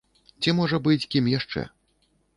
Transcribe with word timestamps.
Ці, 0.43 0.49
можа 0.59 0.79
быць, 0.87 1.07
кім 1.17 1.31
яшчэ? 1.37 1.61